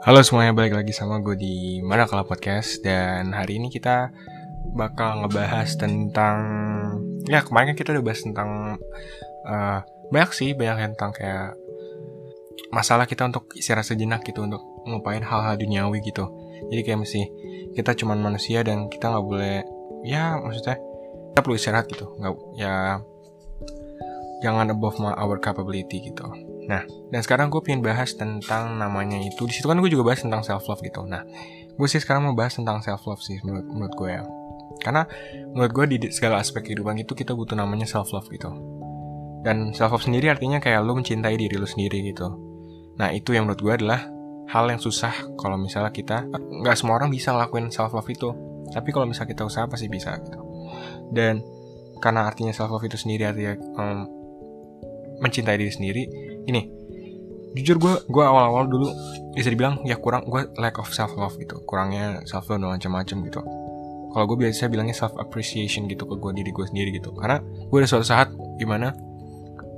[0.00, 2.80] Halo semuanya, balik lagi sama gue di Mana Kalau Podcast.
[2.80, 4.08] Dan hari ini kita
[4.72, 6.36] bakal ngebahas tentang
[7.28, 8.80] Ya kemarin kita udah bahas tentang
[9.44, 11.52] uh, Banyak sih, banyak tentang kayak
[12.72, 16.32] Masalah kita untuk istirahat sejenak gitu Untuk ngupain hal-hal duniawi gitu.
[16.72, 17.28] Jadi kayak mesti
[17.76, 19.68] kita cuman manusia dan kita nggak boleh
[20.00, 20.80] Ya maksudnya
[21.36, 22.08] kita perlu istirahat gitu.
[22.16, 23.04] Nggak Ya
[24.40, 29.42] jangan above our capability gitu Nah, dan sekarang gue pengen bahas tentang namanya itu.
[29.50, 31.02] Di situ kan gue juga bahas tentang self love gitu.
[31.02, 31.26] Nah,
[31.74, 34.22] gue sih sekarang mau bahas tentang self love sih menurut menurut gue ya.
[34.78, 35.02] Karena
[35.50, 38.54] menurut gue di segala aspek kehidupan itu kita butuh namanya self love gitu.
[39.42, 42.30] Dan self love sendiri artinya kayak lo mencintai diri lo sendiri gitu.
[43.02, 44.06] Nah, itu yang menurut gue adalah
[44.46, 48.30] hal yang susah kalau misalnya kita nggak semua orang bisa ngelakuin self love itu.
[48.70, 50.38] Tapi kalau misalnya kita usaha pasti bisa gitu.
[51.10, 51.42] Dan
[51.98, 54.06] karena artinya self love itu sendiri artinya um,
[55.18, 56.80] mencintai diri sendiri ini
[57.50, 58.86] jujur gue gue awal-awal dulu
[59.34, 61.58] bisa dibilang ya kurang gue lack of self love gitu.
[61.66, 63.40] Kurangnya self love dan macam-macam gitu.
[64.10, 67.14] Kalau gue biasa bilangnya self appreciation gitu ke gue diri gue sendiri gitu.
[67.14, 68.94] Karena gue ada suatu saat di mana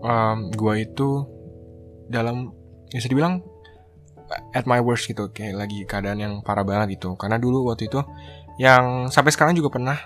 [0.04, 1.24] um, gue itu
[2.08, 2.52] dalam
[2.92, 3.40] bisa dibilang
[4.52, 5.32] at my worst gitu.
[5.32, 7.16] Kayak lagi keadaan yang parah banget gitu.
[7.16, 8.00] Karena dulu waktu itu
[8.60, 9.96] yang sampai sekarang juga pernah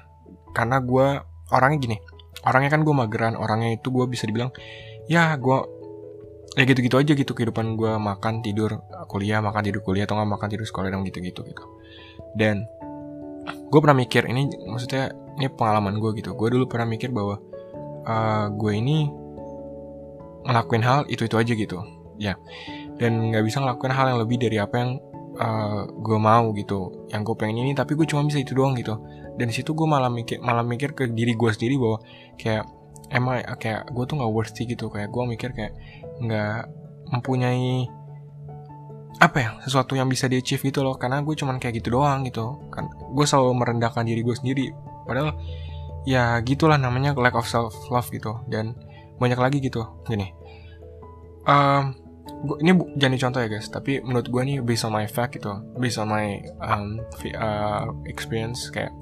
[0.54, 1.06] karena gue
[1.50, 1.96] orangnya gini.
[2.46, 4.54] Orangnya kan gue mageran orangnya itu gue bisa dibilang
[5.06, 5.58] ya gue
[6.54, 8.80] ya gitu-gitu aja gitu kehidupan gue makan tidur
[9.10, 11.64] kuliah makan tidur kuliah atau nggak makan tidur sekolah dan gitu-gitu gitu.
[12.38, 12.64] Dan
[13.66, 16.32] gue pernah mikir ini maksudnya ini pengalaman gue gitu.
[16.38, 17.42] Gue dulu pernah mikir bahwa
[18.06, 19.10] uh, gue ini
[20.46, 21.78] ngelakuin hal itu itu aja gitu
[22.16, 22.38] ya.
[22.96, 24.90] Dan nggak bisa ngelakuin hal yang lebih dari apa yang
[25.36, 28.96] uh, gue mau gitu yang gue pengen ini tapi gue cuma bisa itu doang gitu.
[29.36, 32.00] Dan situ gue malah mikir malah mikir ke diri gue sendiri bahwa
[32.40, 32.64] kayak
[33.10, 34.90] emang kayak gue tuh nggak worthy gitu.
[34.90, 35.72] Kayak gue mikir kayak
[36.22, 36.70] nggak
[37.14, 37.86] mempunyai
[39.16, 40.98] apa ya sesuatu yang bisa di achieve gitu loh.
[40.98, 42.58] Karena gue cuman kayak gitu doang gitu.
[42.70, 44.66] Kan gue selalu merendahkan diri gue sendiri.
[45.06, 45.38] Padahal
[46.06, 48.42] ya gitulah namanya lack of self love gitu.
[48.50, 48.74] Dan
[49.16, 49.86] banyak lagi gitu.
[50.04, 50.32] Gini.
[51.46, 51.94] Um,
[52.42, 53.70] gua, ini jadi contoh ya guys.
[53.70, 55.52] Tapi menurut gue nih based on my fact gitu.
[55.78, 57.00] Based on my um,
[57.38, 58.68] uh, experience.
[58.68, 58.92] Kayak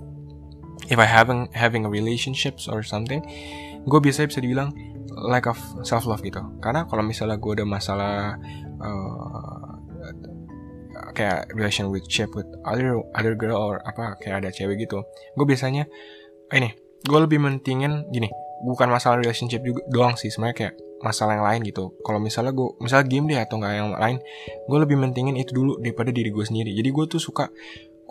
[0.88, 3.25] if I having having a relationships or something
[3.84, 4.72] gue biasanya bisa dibilang
[5.28, 6.41] lack of self love gitu.
[6.59, 8.34] Karena kalau misalnya gue ada masalah
[8.81, 9.75] uh,
[11.15, 15.06] kayak relation with chip with other other girl or apa kayak ada cewek gitu
[15.39, 15.87] gue biasanya
[16.50, 16.75] ini
[17.06, 18.31] gue lebih mentingin gini
[18.67, 20.75] bukan masalah relationship juga doang sih sebenarnya kayak
[21.05, 21.93] masalah yang lain gitu.
[22.01, 24.16] Kalau misalnya gue misalnya game deh atau nggak yang lain
[24.65, 26.72] gue lebih mentingin itu dulu daripada diri gue sendiri.
[26.72, 27.53] Jadi gue tuh suka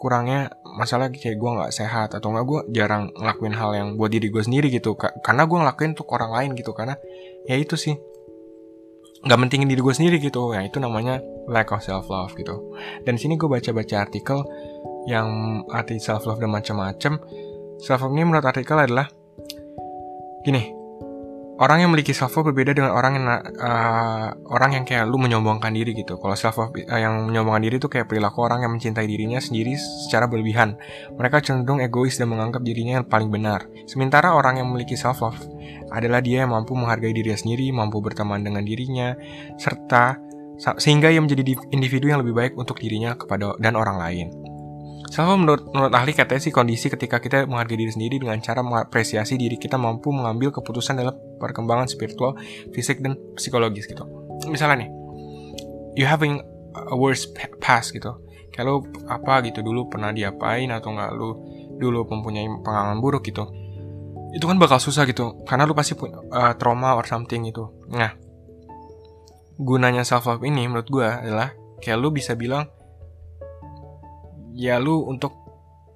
[0.04, 4.28] kurangnya masalah kayak gue nggak sehat atau nggak gue jarang ngelakuin hal yang buat diri
[4.28, 7.00] gue sendiri gitu karena gue ngelakuin untuk orang lain gitu karena
[7.48, 7.96] ya itu sih.
[9.24, 12.76] Nggak mentingin diri gue sendiri gitu ya itu namanya lack of self love gitu.
[13.08, 14.44] Dan sini gue baca baca artikel
[15.08, 17.24] yang arti self love dan macam-macam.
[17.80, 19.08] Self love ini menurut artikel adalah
[20.44, 20.83] gini
[21.64, 25.72] orang yang memiliki self love berbeda dengan orang yang uh, orang yang kayak lu menyombongkan
[25.72, 26.20] diri gitu.
[26.20, 29.80] Kalau self love uh, yang menyombongkan diri itu kayak perilaku orang yang mencintai dirinya sendiri
[29.80, 30.76] secara berlebihan.
[31.16, 33.64] Mereka cenderung egois dan menganggap dirinya yang paling benar.
[33.88, 35.40] Sementara orang yang memiliki self love
[35.96, 39.16] adalah dia yang mampu menghargai dirinya sendiri, mampu berteman dengan dirinya,
[39.56, 40.20] serta
[40.78, 44.43] sehingga ia menjadi individu yang lebih baik untuk dirinya kepada dan orang lain.
[45.14, 49.38] Self menurut, menurut ahli katanya sih kondisi ketika kita menghargai diri sendiri dengan cara mengapresiasi
[49.38, 52.34] diri kita mampu mengambil keputusan dalam perkembangan spiritual,
[52.74, 54.10] fisik, dan psikologis gitu.
[54.50, 54.90] Misalnya nih,
[55.94, 56.42] you having
[56.74, 58.10] a worst past gitu.
[58.50, 61.30] Kayak lu apa gitu dulu pernah diapain atau nggak lu
[61.78, 63.46] dulu mempunyai pengalaman buruk gitu.
[64.34, 67.70] Itu kan bakal susah gitu, karena lu pasti punya uh, trauma or something gitu.
[67.94, 68.18] Nah,
[69.62, 71.54] gunanya self love ini menurut gue adalah
[71.86, 72.66] kayak lu bisa bilang
[74.54, 75.44] ya lu untuk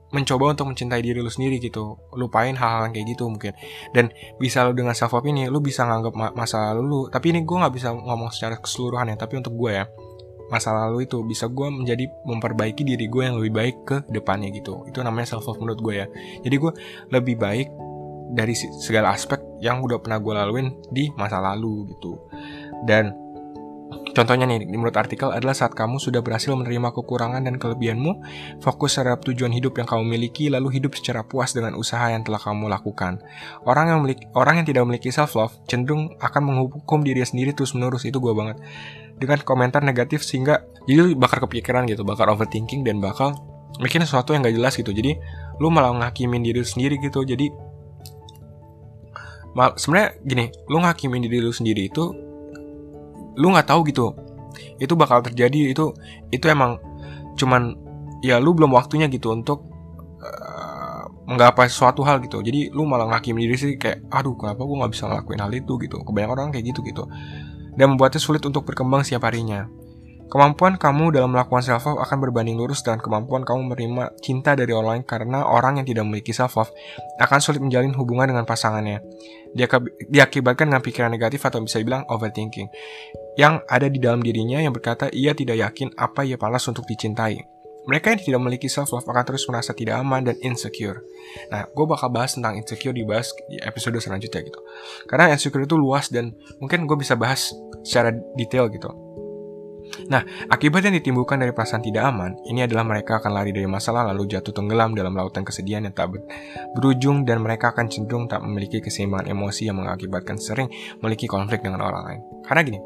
[0.07, 1.99] mencoba untuk mencintai diri lu sendiri gitu.
[2.15, 3.53] Lupain hal-hal kayak gitu mungkin.
[3.91, 7.35] Dan bisa lu dengan self love ini lu bisa nganggap ma masa lalu lu tapi
[7.35, 9.85] ini gue nggak bisa ngomong secara keseluruhan ya tapi untuk gue ya
[10.47, 14.87] masa lalu itu bisa gue menjadi memperbaiki diri gue yang lebih baik ke depannya gitu.
[14.87, 16.07] Itu namanya self love menurut gue ya.
[16.39, 16.71] Jadi gue
[17.11, 17.67] lebih baik
[18.31, 22.15] dari segala aspek yang udah pernah gue laluin di masa lalu gitu.
[22.87, 23.26] Dan
[24.17, 28.25] Contohnya nih, menurut artikel adalah saat kamu sudah berhasil menerima kekurangan dan kelebihanmu,
[28.65, 32.41] fokus terhadap tujuan hidup yang kamu miliki, lalu hidup secara puas dengan usaha yang telah
[32.41, 33.21] kamu lakukan.
[33.61, 37.77] Orang yang memiliki, orang yang tidak memiliki self love cenderung akan menghukum diri sendiri terus
[37.77, 38.57] menerus itu gue banget
[39.21, 43.37] dengan komentar negatif sehingga jadi bakal kepikiran gitu, bakal overthinking dan bakal
[43.77, 44.89] bikin sesuatu yang gak jelas gitu.
[44.89, 45.13] Jadi
[45.61, 47.21] lu malah ngakimin diri sendiri gitu.
[47.21, 47.53] Jadi
[49.77, 52.26] sebenarnya gini, lu ngakimin diri lu sendiri itu
[53.37, 54.17] lu nggak tahu gitu.
[54.81, 55.93] Itu bakal terjadi itu
[56.33, 56.81] itu emang
[57.37, 57.77] cuman
[58.25, 59.69] ya lu belum waktunya gitu untuk
[60.19, 62.41] uh, menggapai suatu hal gitu.
[62.41, 65.73] Jadi lu malah ngakim diri sih kayak aduh kenapa gue nggak bisa ngelakuin hal itu
[65.77, 66.01] gitu?
[66.01, 67.05] Kebanyakan orang kayak gitu gitu.
[67.77, 69.69] Dan membuatnya sulit untuk berkembang setiap harinya
[70.27, 74.75] Kemampuan kamu dalam melakukan self love akan berbanding lurus dengan kemampuan kamu menerima cinta dari
[74.75, 76.71] orang lain karena orang yang tidak memiliki self love
[77.23, 78.99] akan sulit menjalin hubungan dengan pasangannya.
[79.55, 79.71] Dia
[80.11, 82.67] diakibatkan dengan pikiran negatif atau bisa dibilang overthinking
[83.39, 87.39] yang ada di dalam dirinya yang berkata ia tidak yakin apa ia pantas untuk dicintai.
[87.87, 91.07] Mereka yang tidak memiliki self love akan terus merasa tidak aman dan insecure.
[91.47, 93.07] Nah, gue bakal bahas tentang insecure di
[93.63, 94.59] episode selanjutnya gitu.
[95.07, 97.55] Karena insecure itu luas dan mungkin gue bisa bahas
[97.87, 99.06] secara detail gitu.
[100.05, 100.21] Nah,
[100.53, 104.29] akibat yang ditimbulkan dari perasaan tidak aman, ini adalah mereka akan lari dari masalah lalu
[104.29, 106.13] jatuh tenggelam dalam lautan kesedihan yang tak
[106.77, 110.69] berujung dan mereka akan cenderung tak memiliki keseimbangan emosi yang mengakibatkan sering
[111.01, 112.21] memiliki konflik dengan orang lain.
[112.45, 112.79] Karena gini,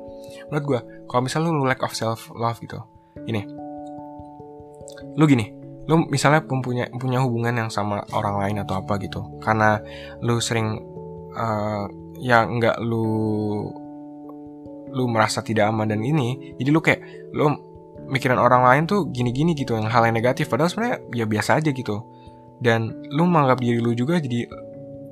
[0.48, 0.80] menurut gue,
[1.12, 2.80] kalau misalnya lu lack of self love gitu,
[3.28, 3.44] ini,
[5.20, 5.52] lu gini,
[5.92, 9.84] lu misalnya punya punya hubungan yang sama orang lain atau apa gitu, karena
[10.24, 10.80] lu sering
[11.36, 11.86] uh,
[12.22, 13.10] ya nggak lu
[14.92, 17.02] lu merasa tidak aman dan ini jadi lu kayak
[17.32, 17.56] lu
[18.12, 21.72] mikiran orang lain tuh gini-gini gitu yang hal yang negatif padahal sebenarnya ya biasa aja
[21.72, 22.04] gitu
[22.60, 24.46] dan lu menganggap diri lu juga jadi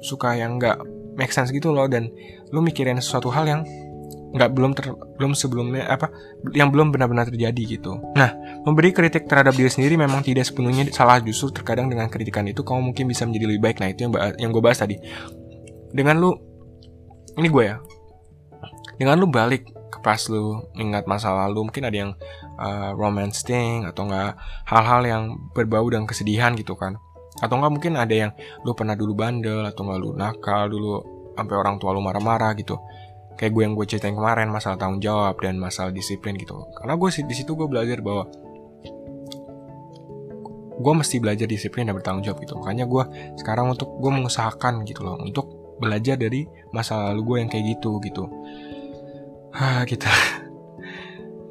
[0.03, 0.77] suka yang nggak
[1.15, 2.11] make sense gitu loh dan
[2.51, 3.61] lu mikirin sesuatu hal yang
[4.29, 6.13] nggak belum ter, belum sebelumnya apa
[6.53, 7.97] yang belum benar-benar terjadi gitu.
[8.13, 12.61] Nah, memberi kritik terhadap diri sendiri memang tidak sepenuhnya salah justru terkadang dengan kritikan itu
[12.61, 13.77] kamu mungkin bisa menjadi lebih baik.
[13.81, 15.01] Nah, itu yang yang gue bahas tadi.
[15.89, 16.29] Dengan lu
[17.41, 17.81] ini gue ya,
[18.99, 22.11] dengan lu balik ke pas lu ingat masa lalu mungkin ada yang
[22.59, 24.35] uh, romance thing atau enggak
[24.67, 25.23] hal-hal yang
[25.55, 26.99] berbau dengan kesedihan gitu kan?
[27.39, 28.31] Atau enggak mungkin ada yang
[28.67, 30.91] lu pernah dulu bandel atau enggak lu nakal dulu
[31.39, 32.75] sampai orang tua lu marah-marah gitu?
[33.39, 36.59] Kayak gue yang gue ceritain kemarin masalah tanggung jawab dan masalah disiplin gitu.
[36.75, 38.27] Karena gue di situ gue belajar bahwa
[40.79, 42.59] gue mesti belajar disiplin dan bertanggung jawab gitu.
[42.59, 43.03] Makanya gue
[43.39, 46.43] sekarang untuk gue mengusahakan gitu loh untuk belajar dari
[46.75, 48.27] masa lalu gue yang kayak gitu gitu
[49.53, 50.05] Ah, gitu.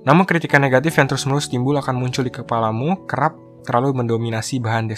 [0.07, 3.37] Namun kritikan negatif yang terus-menerus timbul akan muncul di kepalamu kerap
[3.67, 4.89] terlalu mendominasi bahan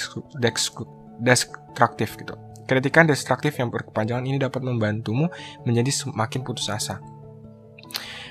[1.18, 2.34] destruktif gitu.
[2.70, 5.26] Kritikan destruktif yang berkepanjangan ini dapat membantumu
[5.66, 7.02] menjadi semakin putus asa.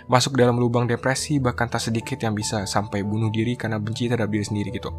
[0.07, 4.31] Masuk dalam lubang depresi bahkan tak sedikit yang bisa sampai bunuh diri karena benci terhadap
[4.31, 4.89] diri sendiri gitu.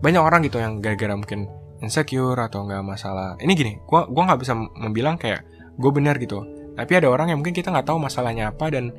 [0.00, 1.46] Banyak orang gitu yang gara-gara mungkin
[1.84, 3.36] insecure atau nggak masalah.
[3.36, 7.38] Ini gini, gua gua nggak bisa membilang kayak gue benar gitu tapi ada orang yang
[7.40, 8.92] mungkin kita nggak tahu masalahnya apa dan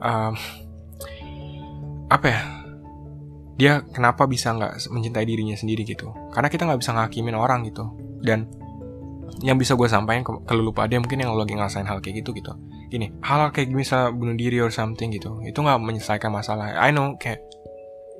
[0.00, 0.32] uh,
[2.10, 2.40] apa ya
[3.60, 6.16] dia kenapa bisa nggak mencintai dirinya sendiri gitu.
[6.32, 7.92] Karena kita nggak bisa ngakimin orang gitu.
[8.24, 8.48] Dan
[9.44, 12.32] yang bisa gue sampaikan ke, ke lu pada mungkin yang lagi ngerasain hal kayak gitu
[12.32, 12.56] gitu.
[12.88, 15.44] Gini hal, -hal kayak bisa bunuh diri or something gitu.
[15.44, 16.72] Itu nggak menyelesaikan masalah.
[16.72, 17.44] I know kayak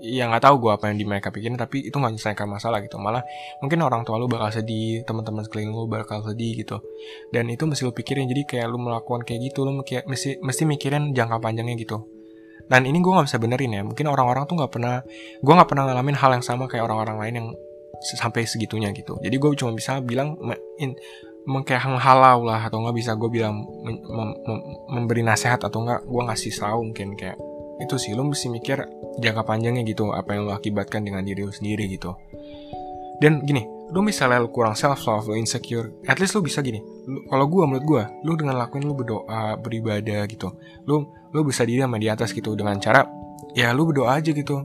[0.00, 2.97] ya nggak tahu gue apa yang di mereka pikirin tapi itu nggak nyelesaikan masalah gitu.
[2.97, 3.23] Malah
[3.61, 6.81] mungkin orang tua lu bakal sedih teman-teman sekeliling lu bakal sedih gitu.
[7.31, 8.26] Dan itu mesti lu pikirin.
[8.26, 12.08] Jadi kayak lu melakukan kayak gitu lu mesti mesti mikirin jangka panjangnya gitu.
[12.70, 13.82] Dan ini gue nggak bisa benerin ya.
[13.85, 15.05] Mungkin orang-orang tuh nggak pernah
[15.38, 17.49] gue nggak pernah ngalamin hal yang sama kayak orang-orang lain yang
[18.00, 19.20] sampai segitunya gitu.
[19.20, 20.38] Jadi gue cuma bisa bilang
[20.81, 20.97] in,
[21.67, 26.23] kayak halau lah atau nggak bisa gue bilang mem, mem, memberi nasihat atau nggak gue
[26.31, 27.37] ngasih tahu mungkin kayak
[27.80, 28.84] itu sih lo mesti mikir
[29.18, 32.14] jangka panjangnya gitu apa yang lo akibatkan dengan diri lo sendiri gitu.
[33.20, 36.80] Dan gini lo misalnya lo kurang self love lo insecure at least lo bisa gini.
[37.28, 40.52] Kalau gue menurut gue lo dengan lakuin lo berdoa beribadah gitu
[40.87, 43.04] lo lo bisa diri sama di atas gitu dengan cara
[43.56, 44.62] ya lo berdoa aja gitu.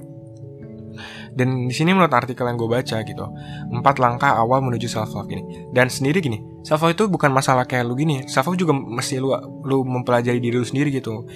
[1.36, 3.25] Dan di sini menurut artikel yang gue baca gitu
[3.75, 7.67] empat langkah awal menuju self love ini dan sendiri gini self love itu bukan masalah
[7.67, 9.36] kayak lu gini self love juga mesti lu
[9.67, 11.27] lu mempelajari diri lu sendiri gitu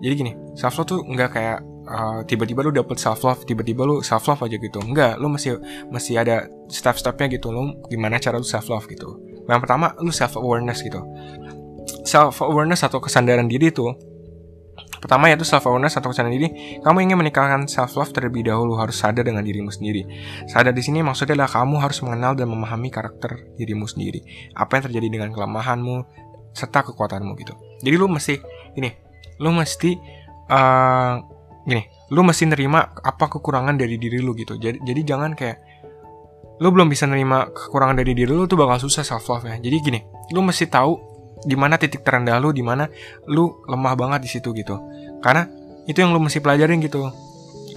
[0.00, 1.58] jadi gini self love tuh nggak kayak
[1.90, 4.80] uh, tiba-tiba lu dapet self love tiba-tiba lu self love aja gitu.
[4.80, 7.52] Nggak lu masih masih ada step-stepnya gitu.
[7.52, 9.20] Lu gimana cara lu self love gitu.
[9.44, 11.02] Yang pertama lu self awareness gitu.
[12.06, 13.84] Self awareness atau kesadaran diri itu
[15.00, 16.52] pertama yaitu self awareness atau kesadaran diri
[16.84, 20.04] kamu ingin meningkatkan self love terlebih dahulu harus sadar dengan dirimu sendiri.
[20.48, 24.20] Sadar di sini maksudnya adalah kamu harus mengenal dan memahami karakter dirimu sendiri.
[24.56, 25.96] Apa yang terjadi dengan kelemahanmu
[26.52, 27.54] serta kekuatanmu gitu.
[27.80, 28.34] Jadi lu mesti
[28.76, 29.09] ini
[29.40, 29.96] lu mesti
[30.52, 31.14] uh,
[31.64, 31.82] gini
[32.12, 34.60] lu mesti nerima apa kekurangan dari diri lu gitu.
[34.60, 35.58] Jadi jadi jangan kayak
[36.60, 39.80] lu belum bisa nerima kekurangan dari diri lu tuh bakal susah self love ya jadi
[39.80, 40.00] gini
[40.36, 40.92] lu mesti tahu
[41.40, 42.84] di mana titik terendah lu di mana
[43.32, 44.76] lu lemah banget di situ gitu.
[45.24, 45.48] Karena
[45.88, 47.08] itu yang lu mesti pelajarin gitu.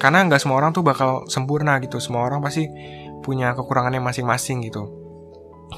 [0.03, 2.03] Karena nggak semua orang tuh bakal sempurna gitu.
[2.03, 2.67] Semua orang pasti
[3.23, 4.91] punya kekurangannya masing-masing gitu.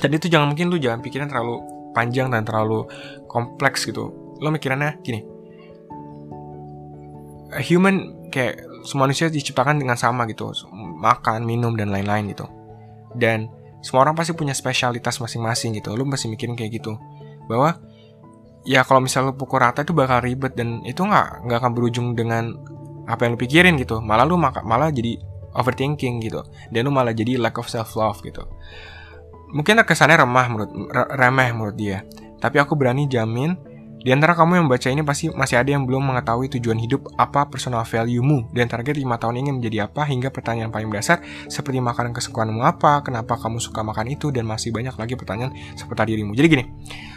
[0.02, 1.62] Jadi itu jangan mungkin lu jangan pikiran terlalu
[1.94, 2.90] panjang dan terlalu
[3.30, 4.10] kompleks gitu.
[4.42, 5.35] Lo mikirannya gini
[7.62, 10.52] human kayak semua manusia diciptakan dengan sama gitu.
[11.00, 12.46] Makan minum dan lain-lain gitu.
[13.16, 13.50] Dan
[13.82, 15.94] semua orang pasti punya spesialitas masing-masing gitu.
[15.94, 16.98] Lu pasti mikirin kayak gitu.
[17.50, 17.78] Bahwa
[18.66, 22.08] ya kalau misalnya lu pukul rata itu bakal ribet dan itu nggak nggak akan berujung
[22.18, 22.58] dengan
[23.06, 24.02] apa yang lu pikirin gitu.
[24.02, 25.18] Malah lu malah jadi
[25.56, 26.42] overthinking gitu.
[26.70, 28.46] Dan lu malah jadi lack of self love gitu.
[29.56, 30.72] Mungkin kesannya remah menurut
[31.16, 32.04] remeh menurut dia.
[32.42, 33.56] Tapi aku berani jamin
[34.06, 37.50] di antara kamu yang membaca ini pasti masih ada yang belum mengetahui tujuan hidup apa
[37.50, 42.14] personal value-mu dan target 5 tahun ini menjadi apa hingga pertanyaan paling dasar seperti makanan
[42.14, 46.38] kesukaanmu apa, kenapa kamu suka makan itu dan masih banyak lagi pertanyaan seputar dirimu.
[46.38, 46.64] Jadi gini,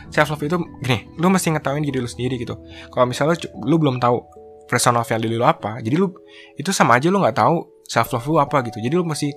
[0.09, 2.57] self love itu gini, lu mesti ngetahuin diri lu sendiri gitu.
[2.89, 3.37] Kalau misalnya
[3.69, 4.25] lu belum tahu
[4.65, 6.17] personal value lu apa, jadi lu
[6.57, 8.81] itu sama aja lu nggak tahu self love lu apa gitu.
[8.81, 9.29] Jadi lu mesti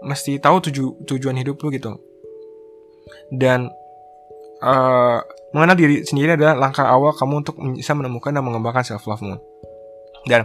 [0.00, 1.92] mesti tahu tuju, tujuan hidup lu gitu.
[3.28, 3.68] Dan
[4.64, 5.20] uh,
[5.56, 9.40] mengenal diri sendiri adalah langkah awal kamu untuk bisa menemukan dan mengembangkan self love-mu.
[10.28, 10.44] Dan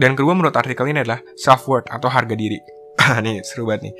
[0.00, 2.56] dan kedua menurut artikel ini adalah self worth atau harga diri.
[3.24, 3.94] nih seru banget nih.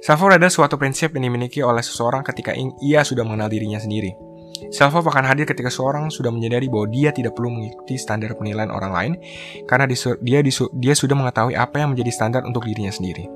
[0.00, 4.16] Self worth adalah suatu prinsip yang dimiliki oleh seseorang ketika ia sudah mengenal dirinya sendiri.
[4.72, 8.72] Self worth akan hadir ketika seseorang sudah menyadari bahwa dia tidak perlu mengikuti standar penilaian
[8.72, 9.12] orang lain
[9.68, 10.40] karena dia
[10.72, 13.28] dia sudah mengetahui apa yang menjadi standar untuk dirinya sendiri.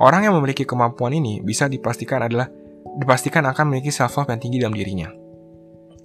[0.00, 2.48] Orang yang memiliki kemampuan ini bisa dipastikan adalah
[2.96, 5.25] dipastikan akan memiliki self love yang tinggi dalam dirinya.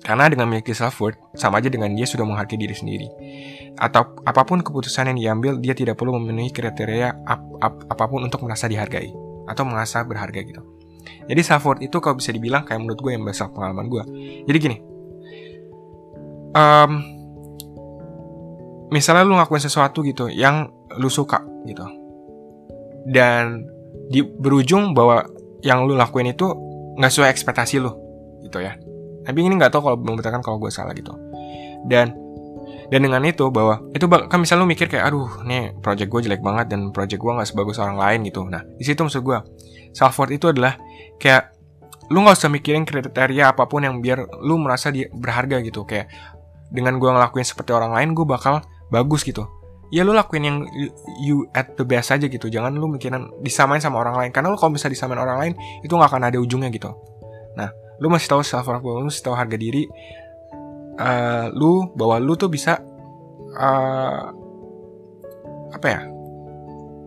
[0.01, 3.07] Karena dengan memiliki self worth sama aja dengan dia sudah menghargai diri sendiri.
[3.77, 8.25] Atau apa pun keputusan yang diambil, dia tidak perlu memenuhi kriteria ap ap apa pun
[8.25, 9.13] untuk merasa dihargai
[9.45, 10.61] atau merasa berharga gitu.
[11.29, 14.03] Jadi self worth itu kalau bisa dibilang kayak menurut gue yang besar pengalaman gue.
[14.49, 14.77] Jadi gini,
[16.57, 16.91] um,
[18.89, 21.85] misalnya lu ngakuin sesuatu gitu yang lu suka gitu,
[23.05, 23.65] dan
[24.09, 25.29] di berujung bahwa
[25.61, 26.49] yang lu lakuin itu
[26.97, 27.93] nggak sesuai ekspektasi lu
[28.41, 28.75] gitu ya
[29.25, 31.13] tapi ini nggak tahu kalau membuktikan kalau gue salah gitu.
[31.85, 32.13] Dan
[32.91, 36.43] dan dengan itu bahwa itu kan misalnya lu mikir kayak aduh nih project gue jelek
[36.43, 38.43] banget dan project gue nggak sebagus orang lain gitu.
[38.43, 39.39] Nah di situ maksud gue
[39.95, 40.75] self worth itu adalah
[41.15, 41.55] kayak
[42.11, 45.87] lu nggak usah mikirin kriteria apa pun yang biar lu merasa dia berharga gitu.
[45.87, 46.11] Kayak
[46.67, 48.59] dengan gue ngelakuin seperti orang lain gue bakal
[48.91, 49.47] bagus gitu.
[49.91, 50.57] Ya lu lakuin yang
[51.23, 52.51] you at the best aja gitu.
[52.51, 54.31] Jangan lu mikirin disamain sama orang lain.
[54.35, 56.91] Karena lu kalau bisa disamain orang lain itu nggak akan ada ujungnya gitu.
[57.55, 57.71] Nah
[58.01, 59.85] lu masih tahu self worth lu masih tahu harga diri
[60.97, 62.81] uh, lu bahwa lu tuh bisa
[63.55, 64.23] uh,
[65.71, 66.01] apa ya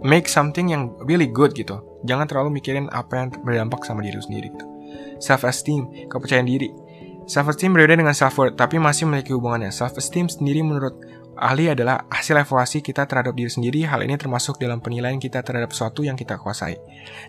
[0.04, 1.80] make something yang really good gitu.
[2.04, 4.66] Jangan terlalu mikirin apa yang berdampak sama diri lu sendiri gitu.
[5.18, 6.68] Self esteem kepercayaan diri.
[7.24, 9.72] Self esteem berbeda dengan self worth tapi masih memiliki hubungannya.
[9.72, 11.00] Self esteem sendiri menurut
[11.38, 13.82] ahli adalah hasil evaluasi kita terhadap diri sendiri.
[13.86, 16.78] Hal ini termasuk dalam penilaian kita terhadap sesuatu yang kita kuasai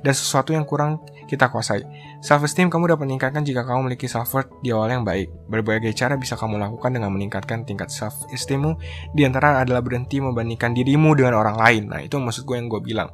[0.01, 1.81] dan sesuatu yang kurang kita kuasai.
[2.21, 5.29] Self esteem kamu dapat meningkatkan jika kamu memiliki self worth di awal yang baik.
[5.49, 8.77] Berbagai cara bisa kamu lakukan dengan meningkatkan tingkat self esteemmu.
[9.13, 11.83] Di antara adalah berhenti membandingkan dirimu dengan orang lain.
[11.89, 13.09] Nah, itu maksud gue yang gue bilang.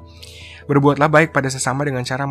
[0.69, 2.23] Berbuatlah baik pada sesama dengan cara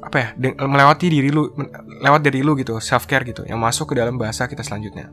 [0.00, 1.52] apa ya melewati diri lu
[2.00, 5.12] lewat dari lu gitu self care gitu yang masuk ke dalam bahasa kita selanjutnya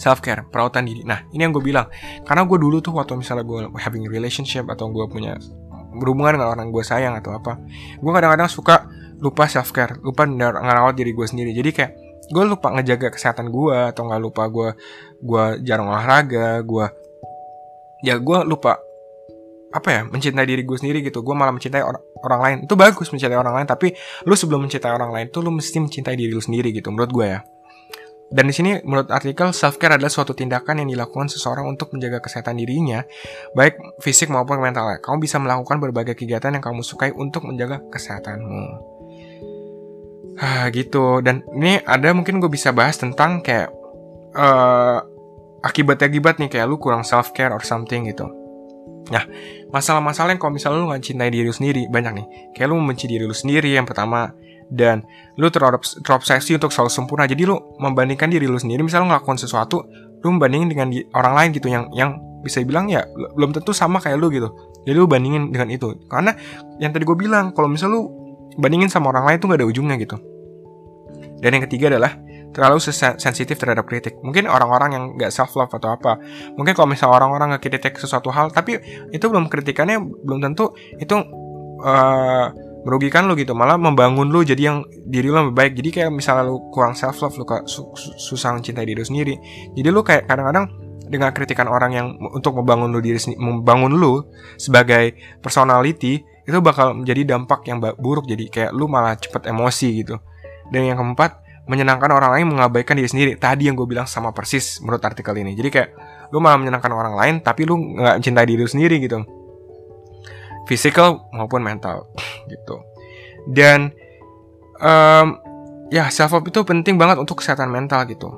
[0.00, 1.04] self care perawatan diri.
[1.04, 1.92] Nah ini yang gue bilang.
[2.24, 5.36] Karena gue dulu tuh waktu misalnya gue having relationship atau gue punya
[6.00, 7.58] berhubungan dengan orang gue sayang atau apa
[7.98, 8.86] gue kadang-kadang suka
[9.18, 11.52] lupa self care lupa ngerawat diri gue sendiri.
[11.52, 11.92] Jadi kayak
[12.32, 14.68] gue lupa ngejaga kesehatan gue atau nggak lupa gue
[15.20, 16.86] gue jarang olahraga gue
[18.00, 18.80] ya gue lupa
[19.70, 21.20] apa ya mencintai diri gue sendiri gitu.
[21.20, 22.56] Gue malah mencintai or orang lain.
[22.64, 23.92] Itu bagus mencintai orang lain tapi
[24.24, 27.28] lu sebelum mencintai orang lain tuh lu mesti mencintai diri lu sendiri gitu menurut gue
[27.36, 27.44] ya
[28.30, 32.22] dan di sini menurut artikel self care adalah suatu tindakan yang dilakukan seseorang untuk menjaga
[32.22, 33.02] kesehatan dirinya,
[33.58, 34.86] baik fisik maupun mental.
[35.02, 38.64] Kamu bisa melakukan berbagai kegiatan yang kamu sukai untuk menjaga kesehatanmu.
[40.38, 41.18] Ah, gitu.
[41.26, 43.74] Dan ini ada mungkin gue bisa bahas tentang kayak
[44.38, 45.02] uh,
[45.66, 48.30] akibat-akibat nih kayak lu kurang self care or something gitu.
[49.10, 49.26] Nah,
[49.74, 52.26] masalah-masalah yang kalau misalnya lu gak cintai diri lu sendiri banyak nih.
[52.54, 54.30] Kayak lu membenci diri lu sendiri yang pertama,
[54.70, 55.02] dan
[55.34, 57.26] lu terobsesi untuk selalu sempurna.
[57.26, 58.80] Jadi lu membandingkan diri lu sendiri.
[58.86, 59.84] Misalnya ngelakuin sesuatu
[60.22, 61.66] lu membandingin dengan orang lain gitu.
[61.68, 62.10] Yang yang
[62.40, 63.04] bisa bilang ya
[63.36, 64.48] belum tentu sama kayak lu gitu.
[64.86, 65.92] Jadi lu bandingin dengan itu.
[66.06, 66.32] Karena
[66.78, 68.02] yang tadi gue bilang kalau misalnya lu
[68.56, 70.16] bandingin sama orang lain tuh gak ada ujungnya gitu.
[71.40, 72.16] Dan yang ketiga adalah
[72.50, 72.82] terlalu
[73.16, 74.18] sensitif terhadap kritik.
[74.20, 76.18] Mungkin orang-orang yang gak self love atau apa.
[76.58, 78.78] Mungkin kalau misalnya orang-orang nggak kritik sesuatu hal, tapi
[79.14, 81.14] itu belum kritikannya belum tentu itu
[81.84, 82.46] uh,
[82.82, 85.72] merugikan lo gitu malah membangun lo jadi yang diri lo lebih baik.
[85.76, 89.34] Jadi kayak misalnya lo kurang self love lo su susah mencintai diri lo sendiri.
[89.76, 90.66] Jadi lo kayak kadang-kadang
[91.10, 97.36] dengan kritikan orang yang untuk membangun lo diri membangun lo sebagai personality itu bakal menjadi
[97.36, 98.24] dampak yang buruk.
[98.24, 100.16] Jadi kayak lo malah cepet emosi gitu.
[100.70, 103.30] Dan yang keempat menyenangkan orang lain mengabaikan diri sendiri.
[103.36, 105.54] Tadi yang gue bilang sama persis menurut artikel ini.
[105.54, 105.90] Jadi kayak
[106.30, 109.39] lu malah menyenangkan orang lain tapi lu nggak mencintai diri lu sendiri gitu
[110.68, 112.08] physical maupun mental
[112.48, 112.80] gitu.
[113.48, 113.92] Dan
[114.80, 115.38] um,
[115.88, 118.30] ya self love itu penting banget untuk kesehatan mental gitu.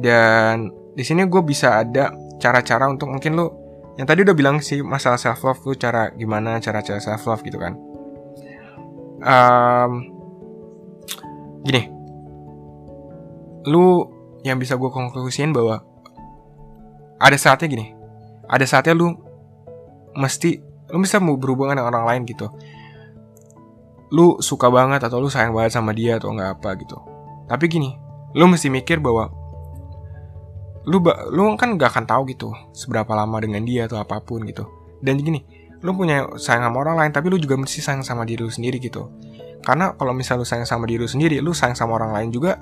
[0.00, 3.46] Dan di sini gue bisa ada cara-cara untuk mungkin lu
[3.98, 7.42] yang tadi udah bilang sih masalah self love tuh cara gimana cara cara self love
[7.44, 7.74] gitu kan.
[9.20, 9.92] Um,
[11.64, 11.92] gini.
[13.68, 14.08] Lu
[14.40, 15.84] yang bisa gue konklusiin bahwa
[17.20, 17.86] ada saatnya gini.
[18.48, 19.12] Ada saatnya lu
[20.16, 22.46] mesti lu bisa mau berhubungan dengan orang lain gitu.
[24.10, 26.98] Lu suka banget atau lu sayang banget sama dia atau nggak apa gitu.
[27.46, 27.90] Tapi gini
[28.34, 29.30] lu mesti mikir bahwa
[30.86, 31.02] lu
[31.34, 34.66] lu kan nggak akan tahu gitu seberapa lama dengan dia atau apa pun gitu.
[35.02, 35.42] Dan gini
[35.80, 38.82] lu punya sayang sama orang lain tapi lu juga mesti sayang sama diri lu sendiri
[38.82, 39.08] gitu.
[39.60, 42.58] Karena kalau misal lu sayang sama diri lu sendiri lu sayang sama orang lain juga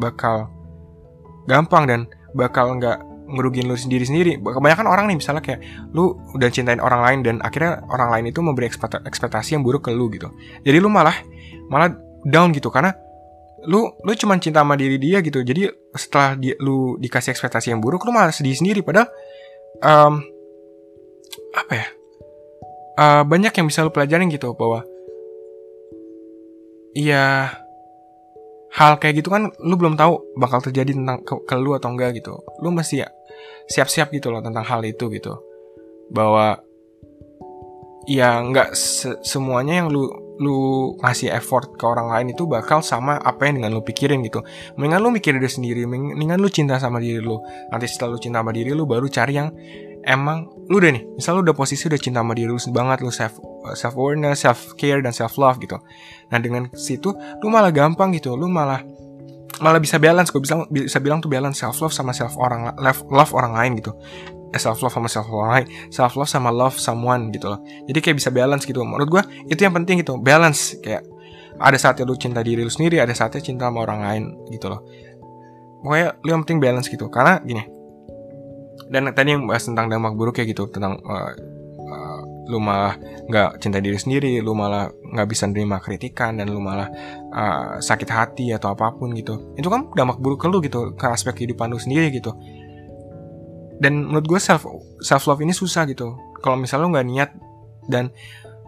[0.00, 0.48] bakal
[1.46, 2.00] gampang dan
[2.32, 4.32] bakal nggak ngerugiin lu sendiri sendiri.
[4.38, 5.60] Kebanyakan orang nih misalnya kayak
[5.96, 8.68] lu udah cintain orang lain dan akhirnya orang lain itu memberi
[9.08, 10.28] ekspektasi yang buruk ke lu gitu.
[10.62, 11.16] Jadi lu malah
[11.72, 11.90] malah
[12.22, 12.92] down gitu karena
[13.66, 15.40] lu lu cuma cinta sama diri dia gitu.
[15.40, 18.84] Jadi setelah dia, lu dikasih ekspektasi yang buruk lu malah sedih sendiri.
[18.84, 19.08] Padahal
[19.80, 20.22] um,
[21.56, 21.86] apa ya
[22.98, 24.84] uh, banyak yang bisa lu pelajarin gitu bahwa
[26.92, 27.61] iya
[28.72, 32.16] hal kayak gitu kan lu belum tahu bakal terjadi tentang ke, ke lu atau enggak
[32.16, 32.40] gitu.
[32.64, 33.08] Lu mesti ya
[33.68, 35.36] siap-siap gitu loh tentang hal itu gitu.
[36.08, 36.56] Bahwa
[38.08, 40.08] ya nggak se semuanya yang lu
[40.42, 40.56] lu
[40.98, 44.40] ngasih effort ke orang lain itu bakal sama apa yang dengan lu pikirin gitu.
[44.80, 47.38] Mendingan lu mikir diri sendiri mendingan lu cinta sama diri lu.
[47.68, 49.52] Nanti setelah lu cinta sama diri lu baru cari yang
[50.02, 53.12] emang lu udah nih misal lu udah posisi udah cinta sama diri lu banget lu
[53.12, 53.36] self
[53.76, 55.76] self awareness self care dan self love gitu.
[56.32, 57.12] Nah dengan situ
[57.44, 58.80] lu malah gampang gitu lu malah
[59.60, 63.04] malah bisa balance gue bisa bisa bilang tuh balance self love sama self orang love,
[63.12, 63.92] love orang lain gitu.
[64.48, 67.60] Eh, self love sama self love lain self love sama love someone gitu loh.
[67.84, 71.04] Jadi kayak bisa balance gitu menurut gue itu yang penting gitu balance kayak
[71.60, 74.80] ada saatnya lu cinta diri lu sendiri ada saatnya cinta sama orang lain gitu loh.
[75.84, 77.81] Pokoknya lu yang penting balance gitu karena gini
[78.92, 81.32] dan tadi yang bahas tentang dampak buruk ya gitu tentang uh,
[81.88, 82.20] uh,
[82.52, 83.00] lu malah
[83.32, 86.92] nggak cinta diri sendiri lu malah nggak bisa nerima kritikan dan lu malah
[87.32, 89.56] uh, sakit hati atau apa pun gitu.
[89.56, 92.36] Itu kan dampak buruk ke lu gitu ke aspek kehidupan lu sendiri gitu.
[93.80, 94.68] Dan menurut gue self
[95.00, 96.12] self love ini susah gitu.
[96.44, 97.30] Kalau misalnya lu nggak niat
[97.88, 98.12] dan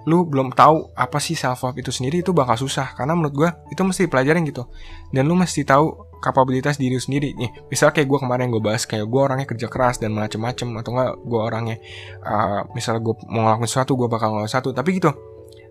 [0.04, 2.92] lu belum tahu apa sih self love itu sendiri itu bakal susah.
[2.92, 4.68] Karena menurut gue itu mesti pelajarin gitu.
[5.12, 7.36] Dan lu mesti tahu kapabilitas diri sendiri.
[7.36, 10.90] Nih misal kayak gue kemarin gue bahas kayak gue orangnya kerja keras dan macem-macem atau
[10.96, 11.76] enggak gue orangnya
[12.24, 14.72] uh, misal gue mau ngelakuin sesuatu gue bakal ngelakuin sesuatu.
[14.72, 15.12] Tapi gitu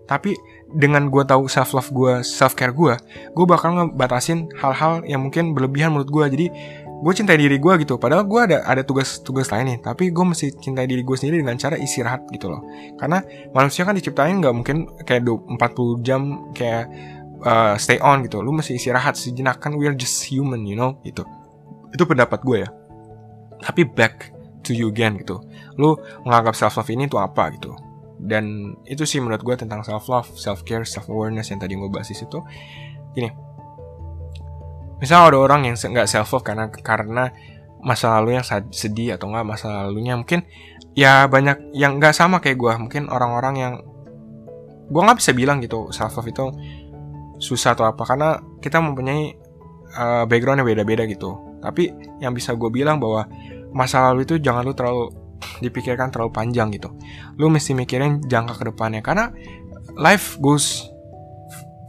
[0.04, 0.36] tapi
[0.68, 2.92] dengan gue tahu self love gue self care gue
[3.32, 6.46] gue bakal ngebatasin hal-hal yang mungkin berlebihan menurut gue jadi
[7.04, 8.00] gue cintai diri gue gitu.
[8.00, 11.60] Padahal gue ada ada tugas-tugas lain nih tapi gue mesti cintai diri gue sendiri dengan
[11.60, 12.64] cara istirahat gitu loh.
[12.96, 13.20] Karena
[13.52, 16.88] manusia kan diciptain nggak mungkin kayak 40 jam kayak
[17.44, 18.40] uh, stay on gitu.
[18.40, 19.60] Lu mesti istirahat sejenak.
[19.60, 21.22] Kan we're just human you know gitu.
[21.92, 22.70] Itu pendapat gue ya.
[23.62, 24.34] Tapi back
[24.66, 25.38] to you again gitu.
[25.76, 27.76] Lu menganggap self love ini tuh apa gitu.
[28.18, 31.88] Dan itu sih menurut gue tentang self love self care self awareness yang tadi gue
[31.92, 32.40] bahas di situ.
[33.12, 33.30] Gini.
[34.98, 37.30] Misal ada orang yang nggak self love karena karena
[37.84, 40.16] masa lalu yang sedih atau nggak masa lalunya.
[40.16, 40.42] Mungkin
[40.96, 42.72] ya banyak yang nggak sama kayak gue.
[42.80, 43.74] Mungkin orang-orang yang
[44.84, 46.44] gue nggak bisa bilang gitu self love itu
[47.44, 49.36] susah atau apa karena kita mempunyai
[49.92, 51.60] uh, background yang beda-beda gitu.
[51.60, 51.92] Tapi
[52.24, 53.28] yang bisa gue bilang bahwa
[53.76, 55.12] masa lalu itu jangan lu terlalu
[55.64, 56.88] dipikirkan terlalu panjang gitu.
[57.36, 59.28] Lu mesti mikirin jangka ke depannya karena
[60.00, 60.88] life goes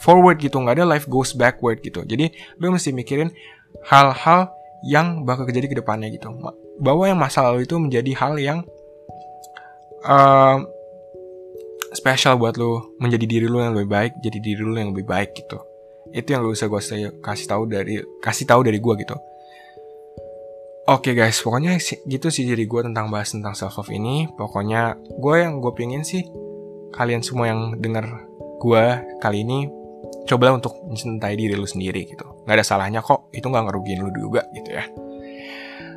[0.03, 2.03] forward gitu nggak ada life goes backward gitu.
[2.03, 3.31] Jadi lu mesti mikirin
[3.87, 4.51] hal-hal
[4.85, 6.29] yang bakal terjadi ke depannya gitu.
[6.83, 8.59] Bahwa yang masa lalu itu menjadi hal yang
[10.03, 10.61] uh,
[11.95, 15.33] special buat lu menjadi diri lu yang lebih baik jadi diri lu yang lebih baik
[15.33, 15.59] gitu.
[16.11, 16.81] Itu yang lu bisa gue
[17.23, 19.15] kasih tahu dari kasih tahu dari gue gitu.
[20.85, 24.29] Oke okay guys pokoknya gitu sih jadi gue tentang bahas tentang self love ini.
[24.37, 26.21] Pokoknya gue yang gue pengen sih
[26.93, 28.05] kalian semua yang dengar
[28.61, 28.83] gue
[29.17, 29.65] kali ini
[30.29, 32.25] cobalah untuk mencintai diri lu sendiri gitu.
[32.45, 34.85] Nggak ada salahnya kok itu nggak ngerugiin lu juga gitu ya.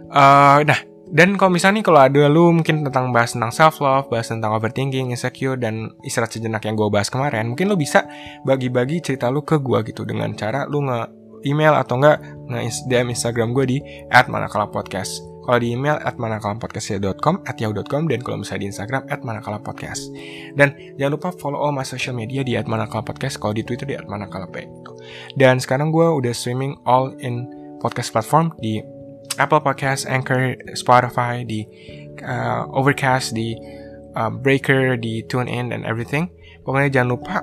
[0.09, 4.13] Uh, nah dan kalau misalnya nih kalau ada lu mungkin tentang bahas tentang self love,
[4.13, 8.05] bahas tentang overthinking, insecure dan istirahat sejenak yang gue bahas kemarin, mungkin lu bisa
[8.45, 11.09] bagi-bagi cerita lu ke gue gitu dengan cara lu nge
[11.49, 13.79] email atau enggak nge DM Instagram gue di
[14.13, 15.41] @manakalapodcast.
[15.49, 20.13] Kalau di email at manakalapodcast.com, at yahoo.com, dan kalau misalnya di Instagram at manakalapodcast.
[20.53, 23.97] Dan jangan lupa follow all my social media di at manakalapodcast, kalau di Twitter di
[23.97, 24.53] at manakalap.
[25.41, 27.49] Dan sekarang gue udah streaming all in
[27.81, 28.85] podcast platform di
[29.39, 31.65] Apple Podcast, Anchor, Spotify, di
[32.23, 33.55] uh, Overcast, di
[34.19, 36.29] uh, Breaker, di TuneIn dan everything.
[36.67, 37.35] Pokoknya jangan lupa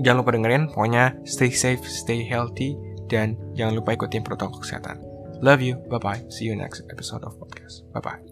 [0.00, 0.64] jangan lupa dengerin.
[0.72, 2.78] Pokoknya stay safe, stay healthy,
[3.10, 5.02] dan jangan lupa ikutin protokol kesehatan.
[5.42, 5.74] Love you.
[5.90, 6.20] Bye bye.
[6.30, 7.82] See you next episode of podcast.
[7.90, 8.31] Bye bye.